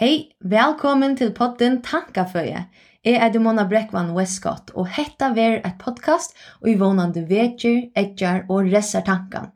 Hei, 0.00 0.30
velkommen 0.40 1.12
til 1.12 1.28
podden 1.36 1.74
Tankaføye. 1.84 2.62
Jeg 3.04 3.16
er 3.20 3.28
Dimona 3.28 3.66
Bräckman 3.68 4.14
Westcott 4.16 4.70
og 4.72 4.86
hetta 4.96 5.26
ver 5.36 5.58
et 5.58 5.74
podcast 5.82 6.32
og 6.62 6.70
i 6.72 6.76
vånande 6.80 7.26
vetjer, 7.28 7.90
etjar 7.92 8.46
og 8.48 8.70
resar 8.72 9.04
tankan. 9.04 9.50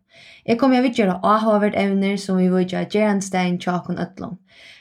Jeg 0.45 0.59
kommer 0.61 0.85
å 0.85 0.91
göra 0.93 1.15
avhåvert 1.25 1.79
evner 1.81 2.19
som 2.21 2.37
vi 2.37 2.51
vil 2.53 2.67
gjøre 2.69 2.91
Gerenstein, 2.93 3.57
Tjakon 3.57 3.97
Øtlom. 4.05 4.35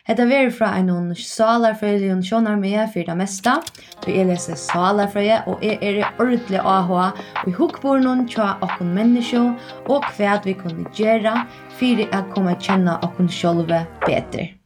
Hetta 0.04 0.26
ver 0.28 0.52
fra 0.52 0.74
en 0.76 0.90
noen 0.92 1.16
salarfölje 1.16 2.12
og 2.12 2.26
sjånar 2.28 2.60
med 2.60 2.92
för 2.94 3.06
det 3.06 3.16
mesta. 3.16 3.62
Så 4.04 4.12
jag 4.12 4.28
läser 4.28 5.48
og 5.48 5.64
jeg 5.64 5.78
er 5.82 6.00
i 6.02 6.04
ordentlig 6.20 6.60
avhå 6.60 7.00
og 7.00 7.48
i 7.48 7.52
hukkborna 7.52 8.28
tja 8.28 8.58
och 8.62 8.82
menneskje, 8.86 9.56
og 9.88 10.04
hva 10.18 10.42
vi 10.44 10.54
kunne 10.54 10.92
gjøre, 10.94 11.48
för 11.70 12.08
att 12.12 12.34
komma 12.36 12.52
att 12.52 12.64
kjenne 12.64 13.00
och 13.02 13.32
själva 13.32 13.86
bedre. 14.06 14.63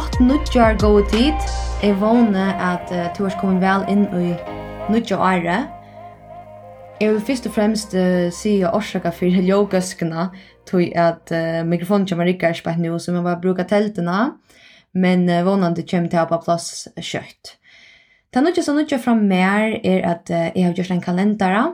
gott 0.00 0.20
nudjar 0.20 0.76
go 0.80 1.00
tid. 1.12 1.36
Jeg 1.82 1.96
vågne 2.00 2.44
at 2.56 2.88
uh, 2.92 3.08
du 3.16 3.24
har 3.26 3.34
kommet 3.40 3.60
vel 3.60 3.82
inn 3.92 4.06
i 4.16 4.30
nudja 4.88 5.18
året. 5.20 5.66
Jeg 7.00 7.10
vil 7.12 7.24
først 7.26 7.48
og 7.50 7.52
fremst 7.52 7.96
uh, 7.98 8.30
si 8.32 8.54
årsaka 8.64 9.12
for 9.12 9.28
ljogøskene, 9.48 10.28
tog 10.70 10.96
at 10.96 11.34
uh, 11.34 11.60
mikrofonen 11.68 12.08
kommer 12.08 12.30
ikke 12.32 12.48
er 12.48 12.56
spett 12.56 12.80
nå, 12.80 12.94
så 12.96 13.12
man 13.12 13.26
bare 13.28 13.42
bruker 13.42 13.68
teltene, 13.68 14.38
men 14.94 15.28
uh, 15.28 15.42
vågnene 15.44 15.84
kommer 15.84 16.08
til 16.08 16.22
å 16.22 16.30
på 16.32 16.40
plass 16.46 16.88
kjøtt. 16.96 17.56
Det 18.30 18.40
er 18.40 18.46
noe 18.46 18.64
som 18.64 18.80
noe 18.80 19.02
fra 19.04 19.18
mer 19.20 19.76
er 19.82 20.06
at 20.14 20.32
uh, 20.32 20.48
jeg 20.54 20.64
har 20.64 20.76
gjort 20.80 20.96
en 20.96 21.04
kalendere, 21.10 21.64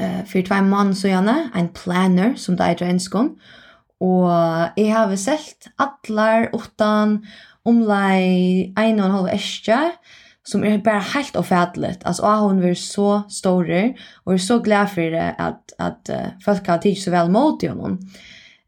uh, 0.00 0.20
for 0.26 0.50
tvei 0.50 0.62
mann 0.66 0.96
så 0.98 1.12
gjerne, 1.12 1.38
en 1.54 1.70
planner 1.78 2.34
som 2.40 2.58
det 2.58 2.72
er 2.72 2.86
i 2.88 2.94
enskånd, 2.96 3.36
og 3.36 3.59
Og 4.00 4.80
jeg 4.80 4.94
har 4.94 5.12
selt 5.20 5.68
atlar 5.80 6.48
utan 6.56 7.18
omlai 7.68 8.72
ein 8.78 9.00
og 9.00 9.06
en 9.06 9.16
halv 9.18 9.30
eskje, 9.34 9.78
som 10.46 10.64
er 10.64 10.80
bare 10.84 11.04
helt 11.12 11.36
offentligt. 11.36 12.02
Altså, 12.08 12.24
og 12.24 12.48
hun 12.48 12.62
er 12.64 12.74
så 12.74 13.22
stor, 13.28 13.68
og 14.24 14.34
er 14.34 14.42
så 14.42 14.58
glad 14.64 14.88
for 14.94 15.12
det 15.12 15.28
at, 15.38 15.74
at 15.78 16.12
uh, 16.12 16.28
folk 16.44 16.66
har 16.66 16.80
tid 16.80 16.96
så 16.96 17.12
vel 17.12 17.30
mot 17.30 17.62
henne. 17.62 17.98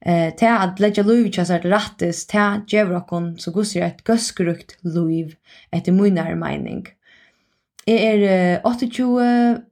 Eh, 0.02 0.32
til 0.34 0.50
at 0.50 0.80
ledja 0.82 1.04
luiv 1.06 1.28
ikke 1.28 1.44
er 1.46 1.66
rattis, 1.70 2.24
til 2.26 2.38
at 2.42 2.64
gjør 2.66 2.88
dere 2.90 3.20
så 3.38 3.52
gusir 3.54 3.84
et 3.86 4.00
gøskrukt 4.02 4.74
luiv 4.82 5.36
etter 5.72 5.94
munar 5.94 6.34
mening. 6.34 6.88
Jeg 7.86 8.22
er 8.26 8.58
uh, 8.64 8.72
28, 8.72 9.62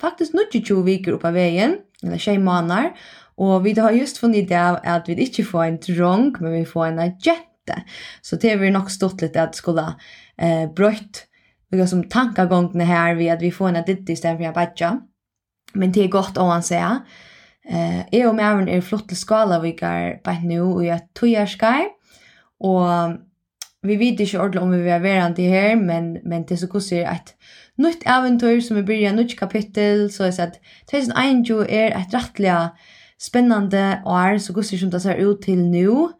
faktisk 0.00 0.34
29 0.34 0.82
viker 0.86 1.14
oppe 1.14 1.30
av 1.30 1.38
veien, 1.38 1.78
eller 2.02 2.18
6 2.18 2.42
måneder, 2.42 2.90
Og 3.36 3.64
vi 3.64 3.74
har 3.76 3.92
just 3.92 4.18
funnet 4.18 4.48
det 4.48 4.56
av 4.56 4.78
at 4.84 5.08
vi 5.08 5.18
ikke 5.20 5.44
får 5.44 5.64
en 5.64 5.80
drong, 5.82 6.30
men 6.40 6.52
vi 6.52 6.64
får 6.64 6.86
en 6.86 7.00
jente. 7.00 7.82
Så 8.22 8.36
det 8.36 8.50
är 8.50 8.56
vi 8.56 8.70
nok 8.70 8.90
stått 8.90 9.20
litt 9.20 9.36
at 9.36 9.56
skulle 9.56 9.94
eh, 10.38 10.70
bröjt 10.76 11.26
några 11.72 11.86
som 11.86 12.04
tankegångene 12.08 12.84
her 12.84 13.14
ved 13.14 13.32
at 13.32 13.42
vi 13.42 13.50
får 13.50 13.68
en 13.68 13.84
ditt 13.86 14.10
i 14.10 14.16
stedet 14.16 14.38
for 14.38 14.46
en 14.46 14.54
badja. 14.54 15.00
Men 15.74 15.92
det 15.92 16.04
er 16.04 16.08
godt 16.08 16.38
å 16.38 16.48
säga. 16.62 17.02
Eh, 17.68 18.06
jeg 18.12 18.28
og 18.28 18.36
Mæren 18.36 18.68
er 18.68 18.80
flott 18.80 19.08
til 19.08 19.18
skala 19.18 19.60
vi 19.60 19.72
går 19.72 20.22
på 20.24 20.32
nu 20.42 20.60
och 20.60 20.84
jag 20.84 21.00
tojar 21.14 21.46
skaj. 21.46 21.88
Och 22.60 23.18
vi 23.82 23.96
vet 23.96 24.20
ikke 24.20 24.40
ordentlig 24.40 24.62
om 24.62 24.70
vi 24.70 24.78
vil 24.78 24.92
är 24.92 24.98
verande 24.98 25.42
her, 25.42 25.76
men, 25.76 26.18
men 26.24 26.42
det 26.42 26.52
er 26.52 26.56
så 26.56 26.66
gott 26.66 26.92
at 26.92 27.34
nytt 27.78 28.02
eventyr 28.06 28.60
som 28.60 28.76
vi 28.76 28.82
begynner, 28.82 29.22
nytt 29.22 29.38
kapittel, 29.38 30.10
så 30.12 30.24
er 30.24 30.30
det 30.30 30.42
att 30.42 30.58
2021 30.90 31.70
är 31.70 31.90
ett 31.90 32.14
rättliga 32.14 32.70
spennande 33.20 34.02
år, 34.06 34.38
så 34.38 34.52
gos 34.52 34.72
vi 34.72 34.78
som 34.78 34.90
det 34.90 35.02
ser 35.02 35.20
ut 35.24 35.44
til 35.44 35.58
nu, 35.58 36.10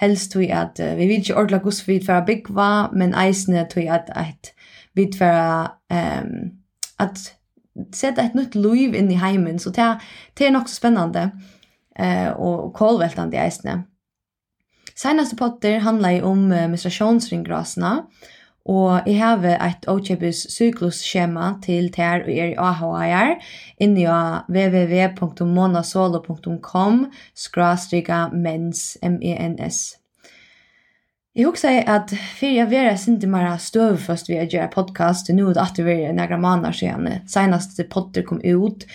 helst 0.00 0.32
tog 0.32 0.50
at 0.50 0.78
vi 0.78 1.08
vet 1.08 1.24
ikke 1.24 1.36
ordentlig 1.36 1.62
gus 1.64 1.82
vi 1.88 1.98
for 2.04 2.20
å 2.20 2.90
men 2.96 3.14
eisne 3.14 3.66
tog 3.72 3.88
at, 3.88 4.10
at 4.16 4.52
vi 4.96 5.10
for 5.18 5.72
um, 5.92 6.52
at 6.98 7.20
sette 7.92 8.24
et 8.24 8.34
nytt 8.34 8.54
liv 8.56 8.94
inn 8.96 9.10
i 9.12 9.20
heimen, 9.20 9.58
så 9.58 9.70
det, 9.70 9.98
det 10.38 10.46
er 10.46 10.54
nok 10.54 10.68
så 10.68 10.78
spennande 10.78 11.30
uh, 12.00 12.32
og 12.40 12.72
kålveltande 12.76 13.36
eisne. 13.40 13.82
Senaste 14.96 15.36
potter 15.36 15.82
handlar 15.84 16.24
om 16.24 16.48
menstruasjonsringgrasene, 16.48 18.06
Og 18.66 19.06
jeg 19.06 19.20
har 19.20 19.44
et 19.46 19.84
åkjøpes 19.86 20.50
syklusskjema 20.50 21.62
til 21.62 21.86
ter 21.94 22.24
og 22.24 22.30
er 22.34 22.50
i 22.50 22.58
AHR 22.58 23.38
inni 23.78 24.06
av 24.10 24.42
www.monasolo.com 24.50 27.06
skrastriga 27.46 28.26
mens 28.34 28.98
M-E-N-S. 29.06 30.02
Jeg 31.36 31.50
husker 31.50 31.82
at 31.92 32.14
fyrir 32.38 32.62
jeg 32.62 32.70
vera 32.70 32.92
sindi 32.96 33.28
mara 33.28 33.58
støv 33.60 33.98
først 34.00 34.30
vi 34.30 34.38
å 34.40 34.46
gjøre 34.48 34.70
podcast, 34.72 35.28
nu 35.36 35.50
er 35.50 35.58
det 35.58 35.64
at 35.66 35.76
vi 35.76 35.84
var 35.84 36.14
negra 36.16 36.38
måneder 36.40 36.72
siden, 36.72 37.26
senast 37.28 37.76
potter 37.92 38.24
kom 38.24 38.40
ut, 38.40 38.86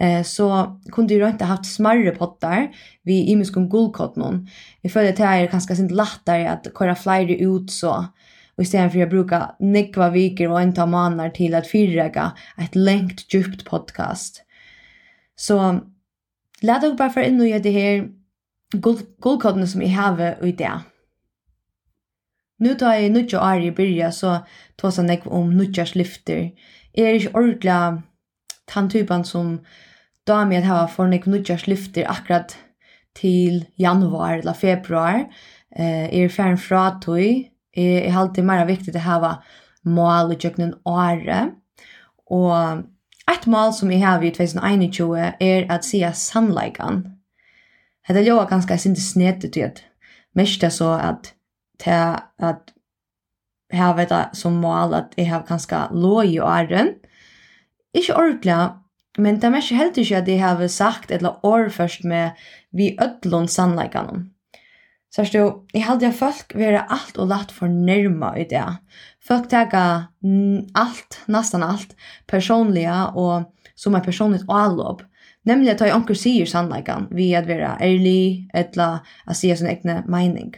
eh, 0.00 0.22
så 0.24 0.46
kunne 0.88 1.12
jeg 1.12 1.36
ikke 1.36 1.50
haft 1.50 1.68
smarre 1.68 2.14
pottar 2.16 2.70
vi 3.04 3.28
imiskum 3.34 3.68
gullkott 3.68 4.16
noen. 4.16 4.46
Jeg 4.80 4.94
føler 4.94 5.12
at 5.12 5.20
det 5.20 5.28
er 5.28 5.52
ganske 5.52 5.76
sint 5.76 5.92
lettere 5.92 6.48
at 6.48 6.72
kora 6.72 6.96
flere 6.96 7.36
ut 7.44 7.68
så, 7.68 8.08
Och 8.56 8.66
stedet 8.66 8.92
for 8.92 9.02
å 9.02 9.06
bruka 9.06 9.54
nekva 9.60 10.10
viker 10.10 10.50
och 10.50 10.60
en 10.60 10.74
ta 10.74 10.86
manar 10.86 11.30
till 11.30 11.54
att 11.54 11.66
fyrräga 11.66 12.32
ett 12.58 12.74
längt 12.74 13.34
djupt 13.34 13.64
podcast. 13.64 14.42
Så 15.36 15.80
lät 16.60 16.84
oss 16.84 16.96
bara 16.96 17.10
för 17.10 17.20
in 17.20 17.40
och 17.40 17.48
göra 17.48 17.58
det 17.58 17.70
her 17.70 18.08
guldkodene 18.72 19.66
som 19.66 19.82
jag 19.82 19.88
har 19.88 20.46
i 20.46 20.52
det. 20.52 20.80
Nu 22.58 22.74
tar 22.74 22.94
jag 22.94 23.12
nutja 23.12 23.40
år 23.40 23.62
i 23.62 23.70
byrja 23.70 24.12
så 24.12 24.38
tar 24.76 24.92
jeg 24.96 25.06
nekva 25.06 25.30
om 25.30 25.56
nutjars 25.56 25.94
lyfter. 25.94 26.50
Jag 26.92 27.10
är 27.10 27.14
inte 27.14 27.32
ordentligt 27.32 28.04
tanntypen 28.66 29.24
som 29.24 29.60
damer 30.26 30.56
jag 30.56 30.62
har 30.62 30.86
för 30.86 31.06
nekva 31.06 31.30
nutjars 31.30 31.66
lyfter 31.66 32.10
akkurat 32.10 32.56
till 33.14 33.64
januar 33.76 34.38
eller 34.38 34.52
februar. 34.52 35.24
Eh, 35.76 36.14
er 36.14 36.28
ferdig 36.28 36.58
fra 36.58 36.90
tog 37.00 37.49
Jeg, 37.76 38.04
jeg 38.04 38.14
halte 38.14 38.40
det 38.40 38.46
mer 38.48 38.64
viktig 38.68 38.94
å 38.96 39.04
ha 39.04 39.34
mål 39.86 40.34
i 40.34 40.38
kjøkkenen 40.40 40.74
åre. 40.88 41.40
Og 42.30 42.84
ett 43.30 43.46
mål 43.50 43.72
som 43.76 43.90
jeg 43.92 44.02
har 44.04 44.22
i 44.22 44.32
2021 44.34 45.36
er 45.40 45.66
at 45.70 45.86
sige 45.86 46.12
sannleikene. 46.14 47.16
Det 48.08 48.24
er 48.24 48.26
jo 48.26 48.42
ganske 48.48 48.74
sinte 48.78 49.00
snedet 49.00 49.52
til 49.54 49.68
at 49.68 49.84
mest 50.34 50.60
det 50.60 50.72
så 50.74 50.96
at 50.98 51.34
til 51.80 52.16
at 52.42 52.72
jeg 53.70 53.96
vet 53.96 54.10
det 54.10 54.24
som 54.34 54.58
mål 54.58 54.94
at 54.98 55.14
jeg 55.16 55.28
har 55.30 55.46
ganske 55.46 55.78
lå 55.94 56.22
i 56.26 56.38
åren. 56.42 56.94
Ikke 57.94 58.16
ordentlig, 58.16 58.56
men 59.18 59.38
det 59.38 59.44
er 59.44 59.54
mest 59.54 59.74
helt 59.74 59.98
ikke 59.98 60.16
at 60.16 60.28
jeg 60.28 60.42
har 60.42 60.66
sagt 60.66 61.10
eller 61.10 61.44
år 61.46 61.68
først 61.68 62.04
med 62.04 62.30
vi 62.72 62.96
ødlån 63.02 63.48
sannleikene. 63.48 64.26
Så 65.10 65.24
du, 65.34 65.40
jeg 65.74 65.82
hadde 65.88 66.06
jeg 66.06 66.14
folk 66.14 66.54
være 66.54 66.84
alt 66.86 67.16
og 67.18 67.32
latt 67.32 67.50
for 67.50 67.66
nærma 67.70 68.30
i 68.38 68.44
det. 68.46 68.62
Folk 69.26 69.48
tega 69.50 69.82
alt, 70.78 71.18
nesten 71.26 71.66
alt, 71.66 71.96
personlige 72.30 72.94
og 73.18 73.50
som 73.74 73.96
er 73.98 74.04
personligt 74.06 74.46
avlopp. 74.46 75.02
Nemlig 75.48 75.72
at 75.72 75.82
jeg 75.82 75.94
anker 75.96 76.14
sier 76.14 76.46
sannleggen 76.46 77.08
ved 77.10 77.34
at 77.40 77.48
være 77.48 77.76
ærlig, 77.82 78.46
etla, 78.54 79.00
å 79.26 79.34
si 79.34 79.50
sin 79.56 79.70
egne 79.72 80.02
mening. 80.06 80.52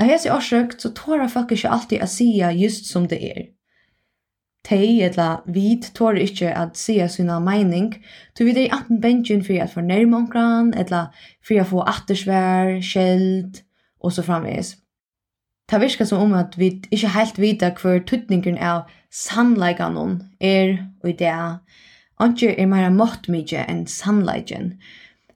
Av 0.00 0.08
hese 0.10 0.32
årsøkt, 0.34 0.80
så 0.82 0.90
tårer 0.96 1.30
folk 1.30 1.52
ikke 1.54 1.70
alltid 1.70 2.02
å 2.02 2.10
si 2.10 2.32
just 2.58 2.88
som 2.90 3.06
det 3.06 3.20
er 3.22 3.42
tei 4.64 5.02
eller 5.04 5.42
vid 5.46 5.90
tårer 5.94 6.24
ikkje 6.24 6.52
at 6.56 6.78
sia 6.80 7.08
sina 7.08 7.38
meining, 7.42 7.92
tu 8.34 8.44
vi 8.46 8.54
er 8.64 8.72
anten 8.74 9.00
bensjen 9.02 9.44
fyrir 9.44 9.66
at 9.66 9.74
fornærme 9.74 10.16
omkran, 10.16 10.72
eller 10.74 11.12
fyrir 11.44 11.64
at 11.64 11.70
få 11.72 11.84
attersvær, 11.88 12.80
skjeld, 12.80 13.60
og 14.00 14.12
så 14.12 14.22
framvis. 14.22 14.76
ta 15.68 15.78
virker 15.80 16.04
som 16.04 16.20
om 16.20 16.34
at 16.36 16.58
vi 16.58 16.66
ikkje 16.92 17.08
heilt 17.14 17.38
vita 17.40 17.70
hver 17.72 18.02
tuttningen 18.04 18.58
av 18.60 18.90
sannleikanon 19.10 20.18
er 20.40 20.76
og 21.02 21.08
i 21.08 21.16
det, 21.16 21.32
er 22.20 22.66
meira 22.68 22.90
måttmidje 22.92 23.64
enn 23.68 23.86
sannleikken. 23.88 24.74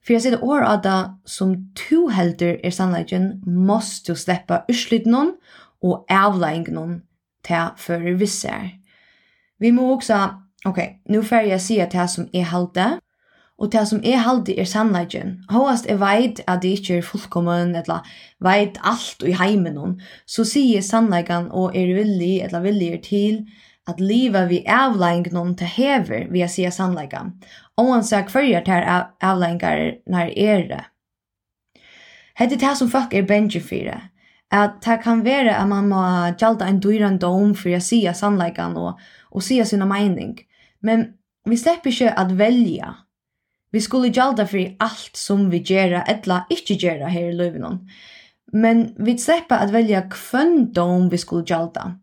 For 0.04 0.12
jeg 0.12 0.24
sier 0.24 0.44
år 0.44 0.64
av 0.64 0.82
det 0.84 0.98
som 1.28 1.54
to 1.76 2.08
helder 2.12 2.58
er 2.64 2.70
sannleikken, 2.70 3.40
måst 3.46 4.08
sleppa 4.08 4.64
urslit 4.68 5.06
non 5.06 5.34
og 5.82 6.04
avlegging 6.08 6.68
non 6.74 7.00
til 7.44 7.72
fyrir 7.76 8.16
vissar. 8.20 8.60
visser. 8.60 8.77
Vi 9.60 9.70
må 9.74 9.90
også, 9.94 10.28
ok, 10.66 10.78
nå 11.08 11.20
nu 11.20 11.36
jeg 11.46 11.60
si 11.60 11.78
at 11.78 11.92
det 11.92 12.10
som 12.10 12.28
er 12.34 12.50
halte, 12.50 12.98
og 13.58 13.72
det 13.72 13.88
som 13.90 14.00
er 14.06 14.20
halde 14.22 14.54
er 14.54 14.66
sannleggen. 14.70 15.38
Håast 15.50 15.88
er 15.90 15.98
veit 15.98 16.40
at 16.46 16.62
det 16.62 16.76
ikke 16.78 16.98
er 16.98 17.06
fullkommen, 17.06 17.74
eller 17.76 18.06
veit 18.44 18.78
alt 18.86 19.24
i 19.26 19.34
heimen 19.34 19.76
hon, 19.76 19.96
så 20.26 20.44
sier 20.46 20.84
sannleggen 20.84 21.50
og 21.50 21.74
er 21.76 21.90
villig, 21.96 22.36
eller 22.44 22.62
villig 22.62 22.92
er 22.92 23.02
til, 23.02 23.40
at 23.88 24.00
livet 24.00 24.50
vi 24.50 24.60
avleggen 24.68 25.34
noen 25.34 25.56
til 25.58 25.70
hever 25.74 26.28
via 26.30 26.46
sier 26.46 26.70
sannleggen. 26.70 27.34
Og 27.80 27.90
han 27.94 28.06
sier 28.06 28.28
hverjer 28.30 28.62
til 28.66 28.86
avleggen 29.24 29.98
når 30.06 30.32
er 30.36 30.64
det. 30.70 30.84
Hette 32.38 32.60
det 32.60 32.76
som 32.78 32.90
folk 32.90 33.14
er 33.14 33.26
bengen 33.26 33.64
for 33.64 33.90
det 33.90 33.98
at 34.50 34.80
det 34.84 35.02
kan 35.02 35.24
være 35.24 35.56
at 35.56 35.68
man 35.68 35.88
må 35.90 36.02
gjalda 36.40 36.68
en 36.68 36.80
dyran 36.80 37.18
dom 37.20 37.54
for 37.54 37.74
å 37.76 37.80
säga 37.84 38.14
sannleikan 38.16 38.76
og, 38.80 39.00
og 39.30 39.44
säga 39.44 39.66
sina 39.68 39.86
mening. 39.88 40.38
Men 40.80 41.12
vi 41.48 41.56
slipper 41.56 41.92
ikke 41.92 42.14
at 42.16 42.32
velja. 42.38 42.94
Vi 43.72 43.80
skulle 43.84 44.12
gjalda 44.12 44.46
for 44.48 44.70
alt 44.80 45.16
som 45.16 45.50
vi 45.52 45.60
gjerra 45.60 46.04
eller 46.08 46.48
ikkje 46.52 46.78
gjerra 46.80 47.10
her 47.12 47.28
i 47.28 47.36
löven. 47.36 47.82
Men 48.52 48.94
vi 48.96 49.18
slipper 49.20 49.60
at 49.60 49.72
velja 49.74 50.06
kvön 50.08 50.72
dom 50.72 51.10
vi 51.12 51.20
skulle 51.20 51.44
gjalda. 51.44 51.98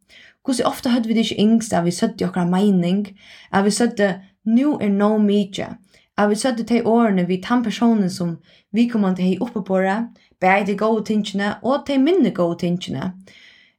Hvordan 0.46 0.70
ofta 0.70 0.92
hadde 0.94 1.10
vi 1.10 1.18
det 1.18 1.26
ikke 1.26 1.42
yngst 1.42 1.74
at 1.74 1.86
vi 1.88 1.92
søtte 1.92 2.28
okra 2.28 2.46
meining, 2.46 3.08
at 3.52 3.66
vi 3.66 3.72
søtte, 3.74 4.20
nu 4.46 4.76
er 4.78 4.92
no 4.94 5.16
mykje, 5.18 5.72
at 6.18 6.30
vi 6.30 6.36
sødde 6.36 6.64
til 6.64 6.86
årene 6.88 7.28
vi 7.28 7.42
tann 7.44 7.64
personen 7.64 8.10
som 8.10 8.38
vi 8.72 8.88
kom 8.88 9.04
an 9.04 9.16
til 9.16 9.26
hei 9.26 9.38
oppe 9.42 9.64
på 9.64 9.80
det, 9.84 9.98
bare 10.42 10.66
de 10.66 10.78
gode 10.78 11.06
tingene 11.06 11.56
og 11.64 11.86
til 11.88 12.00
minne 12.00 12.32
gode 12.32 12.60
tingene. 12.60 13.14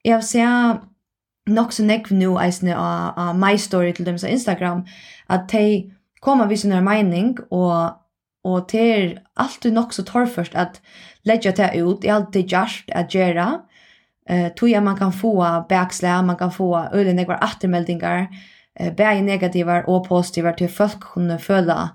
Jeg 0.05 0.15
har 0.15 0.21
sett 0.25 0.85
nok 1.47 1.73
så 1.73 1.85
nekv 1.87 2.13
nu 2.15 2.35
eisne 2.43 2.75
av, 2.75 3.15
av 3.17 3.37
my 3.39 3.55
story 3.57 3.93
til 3.95 4.07
dem 4.07 4.19
som 4.19 4.31
Instagram, 4.31 4.83
at 5.31 5.47
de 5.53 5.93
kommer 6.23 6.49
vi 6.51 6.57
sin 6.57 6.75
mening, 6.85 7.37
og, 7.51 7.93
og 8.45 8.67
det 8.73 8.83
er 8.83 9.15
alltid 9.37 9.73
nok 9.73 9.93
så 9.93 10.03
torrførst 10.03 10.55
at 10.55 10.81
ledja 11.25 11.53
det 11.55 11.71
ut, 11.83 12.03
det 12.03 12.11
er 12.11 12.15
alltid 12.15 12.51
gjerst 12.51 12.91
at 12.91 13.15
gjøre, 13.15 13.47
eh 14.31 14.51
tog 14.59 14.71
jeg 14.71 14.83
man 14.83 14.97
kan 14.97 15.13
få 15.13 15.39
backslag, 15.69 16.25
man 16.25 16.37
kan 16.37 16.51
få 16.51 16.89
øyne 16.95 17.13
några 17.13 17.39
attermeldingar, 17.43 18.27
uh, 18.81 18.91
bägge 18.91 19.23
negativar 19.23 19.85
og 19.89 20.07
positivar 20.09 20.53
til 20.53 20.69
folk 20.69 21.01
kunne 21.01 21.39
føle 21.39 21.89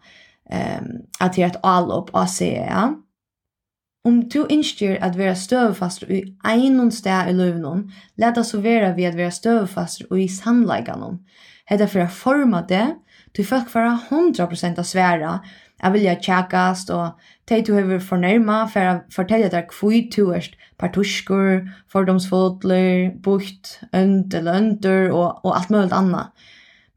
um, 0.52 0.92
at 1.20 1.36
det 1.36 1.44
er 1.44 1.54
et 1.54 1.64
avlopp 1.64 2.12
av 2.14 2.28
CEA. 2.32 2.90
Om 4.06 4.22
du 4.34 4.40
innstyr 4.50 4.98
at 5.06 5.18
vera 5.18 5.36
støvfast 5.38 6.08
i 6.10 6.24
einon 6.48 6.90
sted 6.92 7.30
i 7.30 7.36
løvnån, 7.38 7.84
let 8.18 8.38
oss 8.42 8.56
vera 8.58 8.96
vi 8.98 9.06
at 9.06 9.18
vera 9.18 9.34
støvfast 9.34 10.08
i 10.18 10.28
sannleikanån. 10.28 11.20
Hetta 11.70 11.88
for 11.88 12.04
å 12.04 12.10
forma 12.10 12.64
det, 12.68 12.88
du 13.38 13.44
folk 13.48 13.70
fara 13.70 13.94
100% 14.10 14.82
av 14.82 14.88
sværa, 14.88 15.36
jeg 15.82 15.94
vilja 15.96 16.16
tjekkast, 16.22 16.90
og 16.94 17.22
teg 17.50 17.64
du 17.66 17.74
hever 17.74 18.02
fornærma 18.04 18.64
for 18.70 18.90
å 18.90 18.98
fortelle 19.14 19.50
deg 19.54 19.70
kvui 19.72 20.04
du 20.14 20.34
erst 20.36 20.58
partuskur, 20.82 21.64
fordomsfotler, 21.94 23.12
bukt, 23.24 23.78
ønd 23.94 24.34
eller 24.34 24.60
ønder 24.60 25.14
og, 25.14 25.42
og 25.46 25.56
alt 25.56 25.74
mulig 25.74 25.94
anna. 25.96 26.28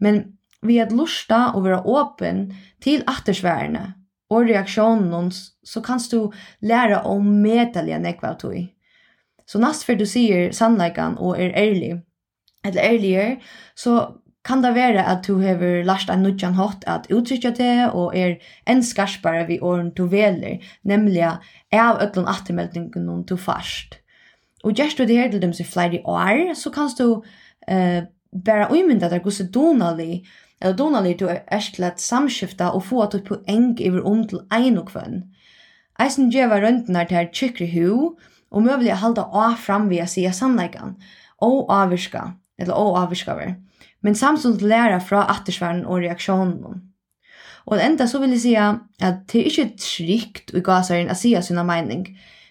Men 0.00 0.24
vi 0.64 0.80
at 0.82 0.92
lusta 0.92 1.50
og 1.54 1.66
vera 1.66 1.82
åpen 1.84 2.48
til 2.82 3.04
attersværene 3.10 3.92
og 4.32 4.48
reaksjonen 4.48 5.30
så 5.64 5.82
kan 5.84 6.00
du 6.10 6.32
læra 6.60 7.02
om 7.08 7.26
medelige 7.44 8.00
nekva 8.00 8.32
av 8.32 8.40
tog. 8.40 8.58
Så 9.46 9.60
nast 9.60 9.84
før 9.84 10.00
du 10.00 10.06
sier 10.08 10.52
sannleikan 10.56 11.18
og 11.20 11.38
er 11.40 11.52
ærlig, 11.56 11.98
eller 12.64 12.82
ærligere, 12.82 13.36
så 13.76 14.14
kan 14.44 14.62
det 14.64 14.74
være 14.76 15.04
at 15.08 15.24
du 15.26 15.38
hever 15.40 15.84
lært 15.84 16.10
en 16.12 16.24
nødjan 16.24 16.56
hatt 16.56 16.84
at 16.88 17.08
uttrykja 17.12 17.52
det 17.56 17.76
og 17.92 18.16
er 18.16 18.36
en 18.68 18.82
skarspare 18.84 19.46
vi 19.48 19.60
åren 19.60 19.92
du 19.96 20.04
veler, 20.08 20.60
nemlig 20.84 21.24
av 21.24 22.00
ødlån 22.00 22.28
attermeldingen 22.28 23.22
du 23.28 23.36
fast. 23.36 24.00
Og 24.64 24.72
gjerst 24.72 24.98
du 24.98 25.04
det 25.04 25.16
her 25.16 25.30
til 25.30 25.42
dem 25.42 25.52
som 25.52 25.68
flere 25.68 26.00
år, 26.04 26.54
så 26.56 26.70
kan 26.72 26.88
du 26.98 27.22
eh, 27.68 28.04
bare 28.32 28.68
umynda 28.72 29.08
deg 29.12 29.24
hvordan 29.24 29.52
donalig 29.52 30.24
eller 30.62 30.76
donalig 30.76 31.18
du 31.20 31.26
er 31.28 31.42
til 31.74 31.84
at 31.84 32.00
samskifta 32.00 32.70
og 32.74 32.84
få 32.84 33.02
at 33.02 33.12
du 33.12 33.20
på 33.24 33.40
eng 33.48 33.80
iver 33.80 34.06
om 34.06 34.26
til 34.28 34.44
ein 34.52 34.78
og 34.78 34.88
kvann. 34.92 35.24
Eisen 36.00 36.30
djeva 36.30 36.58
røntnar 36.60 37.08
til 37.10 37.28
tjykkri 37.32 37.68
hu, 37.74 38.14
og 38.54 38.62
møvelig 38.62 38.94
halda 39.02 39.26
av 39.34 39.58
fram 39.58 39.88
via 39.90 40.06
sida 40.06 40.32
samleikan, 40.32 40.94
og 41.42 41.70
avvirska, 41.72 42.32
eller 42.58 42.74
og 42.74 42.98
avvirskaver, 43.02 43.54
men 44.02 44.14
samstund 44.14 44.62
læra 44.62 44.98
fra 44.98 45.26
attersværen 45.30 45.84
og 45.86 46.02
reaksjonen. 46.04 46.82
Og 47.66 47.80
enda 47.80 48.06
så 48.06 48.20
vil 48.20 48.34
jeg 48.36 48.40
si 48.40 48.54
at 48.54 49.22
det 49.32 49.40
er 49.40 49.50
ikke 49.50 49.70
trygt 49.80 50.52
i 50.54 50.60
gasaren 50.60 51.10
å 51.10 51.16
si 51.18 51.32
sina 51.42 51.64
mening, 51.64 52.06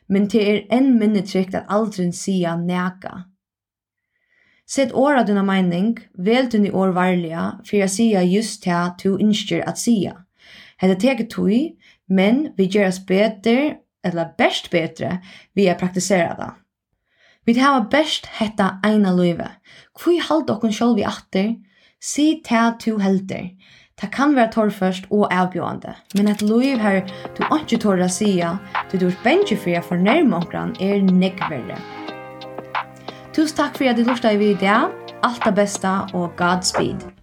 men 0.10 0.28
det 0.28 0.42
er 0.42 0.64
enn 0.74 0.96
minne 1.00 1.22
trygt 1.26 1.56
at 1.56 1.70
aldrin 1.70 2.14
sia 2.14 2.56
neka. 2.60 3.24
Sett 4.65 4.94
åra 4.94 5.24
dina 5.24 5.44
mening, 5.44 5.98
vel 6.13 6.50
dina 6.50 6.71
år 6.71 6.94
varliga, 6.95 7.60
for 7.68 7.77
jeg 7.77 7.92
sier 7.92 8.27
just 8.27 8.63
det 8.63 9.04
du 9.04 9.18
innskjer 9.18 9.65
at 9.68 9.80
sier. 9.80 10.24
Hetta 10.80 10.95
teget 11.00 11.30
tog, 11.31 11.51
men 12.07 12.48
vi 12.57 12.68
gjør 12.68 12.89
oss 12.89 13.00
bedre, 13.07 13.80
eller 14.04 14.33
best 14.38 14.69
bedre, 14.71 15.19
vi 15.56 15.68
er 15.68 15.80
praktisera 15.80 16.36
det. 16.39 16.51
Vi 17.45 17.57
hava 17.60 17.83
best 17.92 18.27
hetta 18.39 18.77
eina 18.88 19.12
løyve. 19.15 19.50
Hvor 20.00 20.19
halt 20.30 20.50
okkun 20.50 20.75
sjálv 20.75 20.95
vi 21.00 21.07
atter, 21.07 21.56
si 22.00 22.42
ta 22.44 22.71
tu 22.80 22.98
helter. 23.04 23.51
Ta 24.00 24.07
kan 24.07 24.36
vera 24.36 24.50
torrførst 24.51 25.12
og 25.12 25.27
avbjóande, 25.31 25.94
men 26.15 26.31
et 26.31 26.42
løyv 26.42 26.80
her 26.81 27.04
du 27.38 27.44
ikke 27.60 27.81
torra 27.83 28.07
sia, 28.10 28.56
du 28.92 28.98
du 28.98 29.07
er 29.12 29.19
bengi 29.24 29.56
fyrir 29.56 29.83
for 29.83 30.00
nærmongran 30.00 30.75
er 30.80 31.04
nekverre. 31.04 32.03
Tusen 33.34 33.58
takk 33.58 33.80
for 33.80 33.90
at 33.90 33.98
du 33.98 34.04
lortet 34.06 34.36
i 34.36 34.38
video. 34.38 34.92
Alt 35.26 35.42
det 35.46 35.56
beste 35.58 35.90
og 36.14 36.36
Godspeed. 36.38 37.23